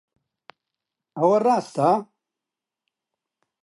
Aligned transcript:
ئەوە 1.17 1.37
ڕاستە؟ 1.45 1.89